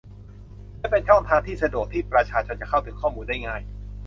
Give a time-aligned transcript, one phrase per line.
[0.79, 3.61] และเป็นช่องทางที่สะดวกที่ประชาชนจะเข้าถึงข้อมูลได้ง่าย